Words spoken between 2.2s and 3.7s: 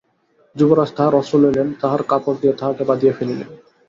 দিয়া তাহাকে বাঁধিয়া ফেলিলেন।